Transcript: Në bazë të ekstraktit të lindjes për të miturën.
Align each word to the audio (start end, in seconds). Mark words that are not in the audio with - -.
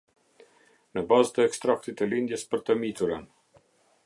Në 0.97 1.03
bazë 1.11 1.35
të 1.35 1.45
ekstraktit 1.51 2.01
të 2.01 2.09
lindjes 2.15 2.49
për 2.55 2.67
të 2.71 2.81
miturën. 2.83 3.33